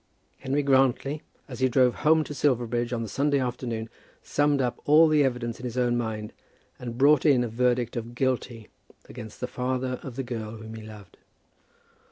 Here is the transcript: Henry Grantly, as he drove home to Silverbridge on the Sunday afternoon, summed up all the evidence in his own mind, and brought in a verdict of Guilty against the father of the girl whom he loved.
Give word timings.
Henry 0.39 0.63
Grantly, 0.63 1.21
as 1.47 1.59
he 1.59 1.69
drove 1.69 1.93
home 1.97 2.23
to 2.23 2.33
Silverbridge 2.33 2.91
on 2.91 3.03
the 3.03 3.07
Sunday 3.07 3.37
afternoon, 3.37 3.87
summed 4.23 4.59
up 4.59 4.81
all 4.85 5.07
the 5.07 5.23
evidence 5.23 5.59
in 5.59 5.63
his 5.63 5.77
own 5.77 5.95
mind, 5.95 6.33
and 6.79 6.97
brought 6.97 7.23
in 7.23 7.43
a 7.43 7.47
verdict 7.47 7.95
of 7.95 8.15
Guilty 8.15 8.67
against 9.07 9.39
the 9.39 9.45
father 9.47 9.99
of 10.01 10.15
the 10.15 10.23
girl 10.23 10.53
whom 10.57 10.73
he 10.73 10.81
loved. 10.81 11.17